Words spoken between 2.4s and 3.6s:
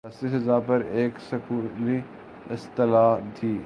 اصطلاح تھِی